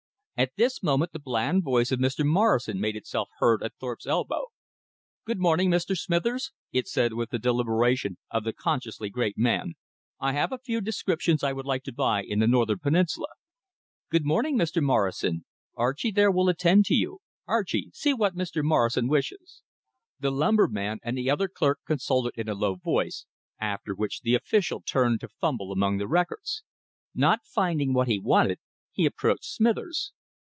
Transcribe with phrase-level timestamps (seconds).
[0.37, 2.25] At this moment the bland voice of Mr.
[2.25, 4.47] Morrison made itself heard at Thorpe's elbow.
[5.23, 5.95] "Good morning, Mr.
[5.95, 9.75] Smithers," it said with the deliberation of the consciously great man.
[10.19, 13.27] "I have a few descriptions I would like to buy in the northern peninsula."
[14.09, 14.81] "Good morning, Mr.
[14.81, 15.45] Morrison.
[15.75, 17.19] Archie there will attend to you.
[17.45, 18.63] Archie, see what Mr.
[18.63, 19.61] Morrison wishes."
[20.19, 23.27] The lumberman and the other clerk consulted in a low voice,
[23.59, 26.63] after which the official turned to fumble among the records.
[27.13, 28.57] Not finding what he wanted,
[28.91, 30.13] he approached Smithers.